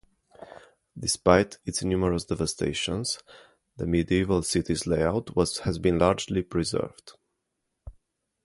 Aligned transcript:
Despite 0.97 1.59
its 1.63 1.83
numerous 1.83 2.25
devastations, 2.25 3.21
the 3.77 3.85
medieval 3.85 4.41
city's 4.41 4.87
layout 4.87 5.29
has 5.59 5.77
been 5.77 5.99
largely 5.99 6.41
preserved. 6.41 7.13